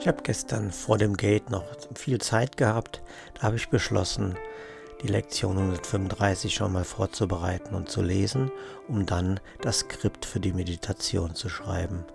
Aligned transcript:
Ich 0.00 0.08
habe 0.08 0.22
gestern 0.22 0.70
vor 0.70 0.96
dem 0.96 1.14
Gate 1.14 1.50
noch 1.50 1.64
viel 1.94 2.18
Zeit 2.22 2.56
gehabt. 2.56 3.02
Da 3.34 3.42
habe 3.42 3.56
ich 3.56 3.68
beschlossen, 3.68 4.34
die 5.02 5.08
Lektion 5.08 5.58
135 5.58 6.54
schon 6.54 6.72
mal 6.72 6.84
vorzubereiten 6.84 7.74
und 7.74 7.90
zu 7.90 8.00
lesen, 8.00 8.50
um 8.88 9.04
dann 9.04 9.40
das 9.60 9.80
Skript 9.80 10.24
für 10.24 10.40
die 10.40 10.54
Meditation 10.54 11.34
zu 11.34 11.50
schreiben. 11.50 12.06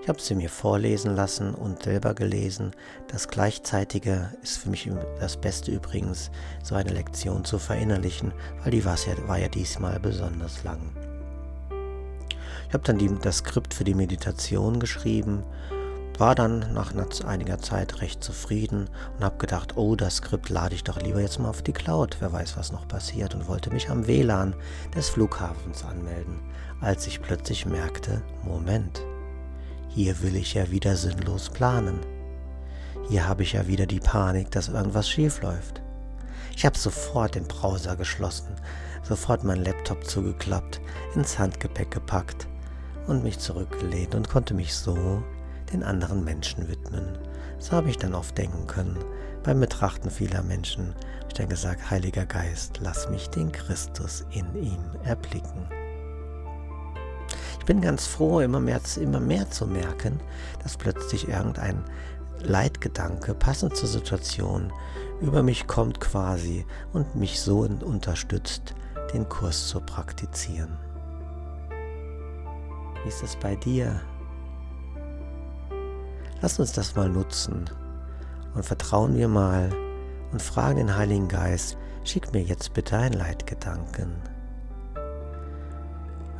Ich 0.00 0.08
habe 0.08 0.18
sie 0.18 0.34
mir 0.34 0.48
vorlesen 0.48 1.14
lassen 1.14 1.54
und 1.54 1.82
selber 1.82 2.14
gelesen. 2.14 2.70
Das 3.08 3.28
Gleichzeitige 3.28 4.32
ist 4.42 4.56
für 4.56 4.70
mich 4.70 4.90
das 5.20 5.36
Beste 5.36 5.72
übrigens, 5.72 6.30
so 6.62 6.74
eine 6.74 6.94
Lektion 6.94 7.44
zu 7.44 7.58
verinnerlichen, 7.58 8.32
weil 8.62 8.70
die 8.70 8.86
war 8.86 8.96
ja, 8.96 9.28
war 9.28 9.38
ja 9.38 9.48
diesmal 9.48 10.00
besonders 10.00 10.64
lang. 10.64 10.80
Ich 12.66 12.72
habe 12.72 12.84
dann 12.84 12.96
die, 12.96 13.14
das 13.20 13.38
Skript 13.38 13.74
für 13.74 13.84
die 13.84 13.94
Meditation 13.94 14.80
geschrieben 14.80 15.44
war 16.20 16.34
dann 16.34 16.72
nach 16.72 16.92
einiger 17.24 17.58
Zeit 17.58 18.00
recht 18.00 18.22
zufrieden 18.22 18.88
und 19.16 19.24
habe 19.24 19.38
gedacht, 19.38 19.76
oh, 19.76 19.96
das 19.96 20.16
Skript 20.16 20.48
lade 20.48 20.74
ich 20.74 20.84
doch 20.84 21.00
lieber 21.00 21.20
jetzt 21.20 21.38
mal 21.38 21.48
auf 21.48 21.62
die 21.62 21.72
Cloud, 21.72 22.16
wer 22.20 22.32
weiß, 22.32 22.56
was 22.56 22.72
noch 22.72 22.88
passiert 22.88 23.34
und 23.34 23.48
wollte 23.48 23.70
mich 23.70 23.90
am 23.90 24.06
WLAN 24.06 24.54
des 24.94 25.08
Flughafens 25.08 25.84
anmelden, 25.84 26.40
als 26.80 27.06
ich 27.06 27.22
plötzlich 27.22 27.66
merkte, 27.66 28.22
Moment, 28.44 29.04
hier 29.88 30.20
will 30.22 30.36
ich 30.36 30.54
ja 30.54 30.70
wieder 30.70 30.96
sinnlos 30.96 31.50
planen. 31.50 32.00
Hier 33.08 33.28
habe 33.28 33.42
ich 33.42 33.52
ja 33.52 33.66
wieder 33.66 33.86
die 33.86 34.00
Panik, 34.00 34.50
dass 34.50 34.68
irgendwas 34.68 35.08
schief 35.08 35.42
läuft. 35.42 35.82
Ich 36.54 36.64
habe 36.64 36.78
sofort 36.78 37.34
den 37.34 37.46
Browser 37.46 37.96
geschlossen, 37.96 38.56
sofort 39.02 39.44
meinen 39.44 39.64
Laptop 39.64 40.04
zugeklappt, 40.04 40.80
ins 41.14 41.38
Handgepäck 41.38 41.90
gepackt 41.90 42.48
und 43.06 43.22
mich 43.22 43.38
zurückgelehnt 43.38 44.14
und 44.14 44.28
konnte 44.28 44.54
mich 44.54 44.74
so 44.74 45.22
den 45.76 45.82
anderen 45.82 46.24
Menschen 46.24 46.68
widmen. 46.68 47.18
So 47.58 47.72
habe 47.72 47.90
ich 47.90 47.98
dann 47.98 48.14
oft 48.14 48.36
denken 48.38 48.66
können. 48.66 48.96
Beim 49.42 49.60
Betrachten 49.60 50.10
vieler 50.10 50.42
Menschen 50.42 50.94
ich 51.28 51.34
dann 51.34 51.48
gesagt, 51.48 51.90
Heiliger 51.90 52.24
Geist, 52.24 52.80
lass 52.82 53.10
mich 53.10 53.28
den 53.28 53.52
Christus 53.52 54.24
in 54.30 54.54
ihm 54.54 54.82
erblicken. 55.04 55.68
Ich 57.58 57.66
bin 57.66 57.80
ganz 57.80 58.06
froh, 58.06 58.40
immer 58.40 58.60
mehr, 58.60 58.80
immer 59.00 59.20
mehr 59.20 59.50
zu 59.50 59.66
merken, 59.66 60.20
dass 60.62 60.76
plötzlich 60.76 61.28
irgendein 61.28 61.84
Leitgedanke 62.40 63.34
passend 63.34 63.76
zur 63.76 63.88
Situation 63.88 64.72
über 65.20 65.42
mich 65.42 65.66
kommt 65.66 66.00
quasi 66.00 66.64
und 66.92 67.16
mich 67.16 67.40
so 67.40 67.60
unterstützt, 67.60 68.74
den 69.12 69.28
Kurs 69.28 69.68
zu 69.68 69.80
praktizieren. 69.80 70.78
Wie 73.02 73.08
ist 73.08 73.22
es 73.22 73.36
bei 73.36 73.56
dir? 73.56 74.00
Lass 76.42 76.58
uns 76.58 76.72
das 76.72 76.94
mal 76.94 77.08
nutzen 77.08 77.70
und 78.54 78.64
vertrauen 78.64 79.16
wir 79.16 79.28
mal 79.28 79.70
und 80.32 80.42
fragen 80.42 80.76
den 80.76 80.96
Heiligen 80.96 81.28
Geist, 81.28 81.78
schick 82.04 82.32
mir 82.32 82.42
jetzt 82.42 82.74
bitte 82.74 82.96
einen 82.96 83.14
Leitgedanken. 83.14 84.12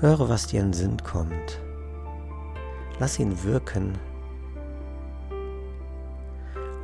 Höre, 0.00 0.28
was 0.28 0.46
dir 0.48 0.60
in 0.60 0.66
den 0.66 0.72
Sinn 0.74 1.02
kommt. 1.02 1.60
Lass 2.98 3.18
ihn 3.18 3.42
wirken. 3.42 3.98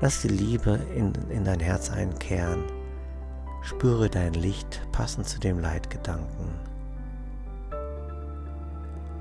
Lass 0.00 0.22
die 0.22 0.28
Liebe 0.28 0.80
in, 0.96 1.12
in 1.28 1.44
dein 1.44 1.60
Herz 1.60 1.90
einkehren. 1.90 2.64
Spüre 3.62 4.08
dein 4.08 4.32
Licht 4.32 4.80
passend 4.92 5.28
zu 5.28 5.38
dem 5.38 5.58
Leitgedanken. 5.58 6.48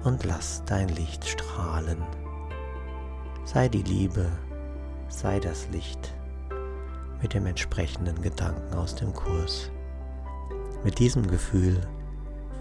Und 0.03 0.23
lass 0.23 0.63
dein 0.65 0.87
Licht 0.87 1.27
strahlen. 1.27 2.01
Sei 3.43 3.67
die 3.67 3.81
Liebe, 3.83 4.31
sei 5.09 5.39
das 5.39 5.67
Licht 5.69 6.13
mit 7.21 7.33
dem 7.33 7.45
entsprechenden 7.45 8.21
Gedanken 8.21 8.73
aus 8.75 8.95
dem 8.95 9.13
Kurs. 9.13 9.69
Mit 10.83 10.99
diesem 10.99 11.27
Gefühl 11.27 11.81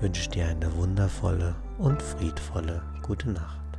wünsche 0.01 0.23
ich 0.23 0.31
dir 0.31 0.47
eine 0.47 0.75
wundervolle 0.77 1.55
und 1.79 2.03
friedvolle 2.03 2.83
gute 3.03 3.31
Nacht. 3.31 3.70